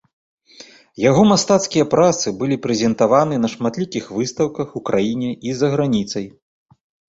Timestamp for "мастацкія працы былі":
1.31-2.57